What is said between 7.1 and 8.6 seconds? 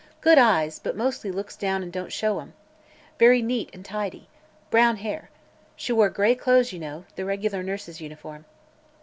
the reg'lar nurse's uniform."